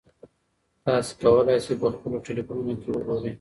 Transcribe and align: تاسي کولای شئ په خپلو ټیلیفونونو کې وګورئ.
تاسي 0.85 1.13
کولای 1.21 1.57
شئ 1.65 1.75
په 1.81 1.87
خپلو 1.95 2.17
ټیلیفونونو 2.25 2.73
کې 2.81 2.89
وګورئ. 2.91 3.29